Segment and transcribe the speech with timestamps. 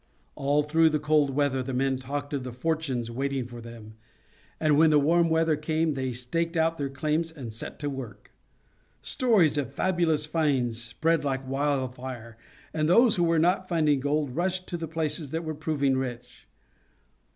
[0.33, 3.93] All through the cold weather the men talked of the fortunes waiting for them,
[4.59, 8.31] and when the warm weather came they staked out their claims and set to work.
[9.03, 12.35] Stories of fabulous finds spread like wild fire,
[12.73, 16.47] and those who were not finding gold rushed to the places that were proving rich.